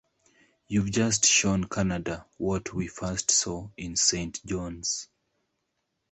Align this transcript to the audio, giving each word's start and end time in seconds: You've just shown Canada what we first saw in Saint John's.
You've 0.67 0.89
just 0.89 1.27
shown 1.27 1.65
Canada 1.65 2.25
what 2.37 2.73
we 2.73 2.87
first 2.87 3.29
saw 3.29 3.69
in 3.77 3.95
Saint 3.95 4.43
John's. 4.43 5.07